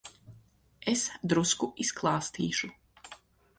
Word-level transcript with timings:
Es 0.91 1.03
drusku 1.35 1.71
izklāstīšu. 1.87 2.73